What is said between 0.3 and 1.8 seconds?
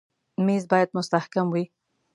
مېز باید مستحکم وي.